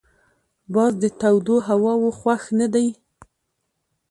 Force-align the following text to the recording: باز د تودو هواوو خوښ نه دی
باز 0.73 0.93
د 1.03 1.05
تودو 1.19 1.55
هواوو 1.67 2.09
خوښ 2.19 2.43
نه 2.59 2.67
دی 2.73 2.87